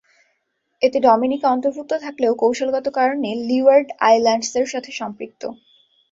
এতে 0.81 0.97
ডোমিনিকা 1.05 1.47
অন্তর্ভুক্ত 1.49 1.91
থাকলেও 2.05 2.33
কৌশলগত 2.41 2.87
কারণে 2.97 3.29
লিওয়ার্ড 3.47 3.87
আইল্যান্ডসের 4.01 4.67
সাথে 4.73 4.91
সম্পৃক্ত। 4.99 5.41